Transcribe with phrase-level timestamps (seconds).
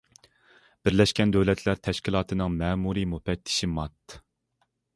[0.87, 4.17] بىرلەشكەن دۆلەتلەر تەشكىلاتىنىڭ مەمۇرىي مۇپەتتىشى مات.